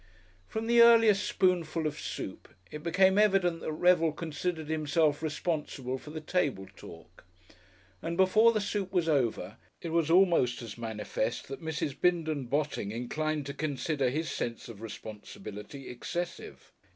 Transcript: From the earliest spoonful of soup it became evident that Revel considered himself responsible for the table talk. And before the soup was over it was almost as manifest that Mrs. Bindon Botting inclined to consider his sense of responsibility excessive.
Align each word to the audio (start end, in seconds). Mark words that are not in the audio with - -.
From 0.47 0.65
the 0.65 0.81
earliest 0.81 1.23
spoonful 1.29 1.85
of 1.85 1.99
soup 1.99 2.47
it 2.71 2.81
became 2.81 3.19
evident 3.19 3.59
that 3.59 3.71
Revel 3.71 4.11
considered 4.11 4.67
himself 4.67 5.21
responsible 5.21 5.99
for 5.99 6.09
the 6.09 6.19
table 6.19 6.65
talk. 6.75 7.23
And 8.01 8.17
before 8.17 8.51
the 8.51 8.61
soup 8.61 8.91
was 8.91 9.07
over 9.07 9.57
it 9.79 9.89
was 9.89 10.09
almost 10.09 10.63
as 10.63 10.75
manifest 10.75 11.47
that 11.49 11.61
Mrs. 11.61 11.95
Bindon 12.01 12.45
Botting 12.47 12.89
inclined 12.91 13.45
to 13.45 13.53
consider 13.53 14.09
his 14.09 14.31
sense 14.31 14.67
of 14.67 14.81
responsibility 14.81 15.87
excessive. 15.87 16.71